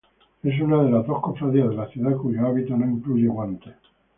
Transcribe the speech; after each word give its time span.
Es 0.41 0.59
una 0.59 0.81
de 0.81 0.89
las 0.89 1.05
dos 1.05 1.21
cofradías 1.21 1.69
de 1.69 1.75
la 1.75 1.87
ciudad 1.89 2.17
cuyo 2.17 2.43
hábito 2.47 2.75
no 2.75 2.89
incluye 2.89 3.27
guantes. 3.27 3.75